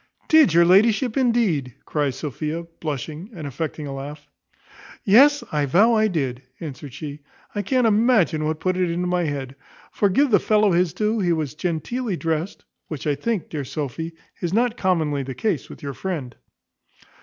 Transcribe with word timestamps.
"Did 0.29 0.51
your 0.55 0.65
ladyship, 0.65 1.15
indeed?" 1.15 1.75
cries 1.85 2.15
Sophia, 2.15 2.63
blushing, 2.79 3.29
and 3.35 3.45
affecting 3.45 3.85
a 3.85 3.93
laugh. 3.93 4.27
"Yes, 5.03 5.43
I 5.51 5.67
vow 5.67 5.93
I 5.93 6.07
did," 6.07 6.41
answered 6.59 6.91
she. 6.91 7.19
"I 7.53 7.61
can't 7.61 7.85
imagine 7.85 8.43
what 8.43 8.59
put 8.59 8.77
it 8.77 8.89
into 8.89 9.05
my 9.05 9.25
head: 9.25 9.55
for, 9.91 10.09
give 10.09 10.31
the 10.31 10.39
fellow 10.39 10.71
his 10.71 10.91
due, 10.93 11.19
he 11.19 11.33
was 11.33 11.53
genteely 11.53 12.17
drest; 12.17 12.65
which, 12.87 13.05
I 13.05 13.13
think, 13.13 13.49
dear 13.49 13.63
Sophy, 13.63 14.13
is 14.41 14.53
not 14.53 14.75
commonly 14.75 15.21
the 15.21 15.35
case 15.35 15.69
with 15.69 15.83
your 15.83 15.93
friend." 15.93 16.35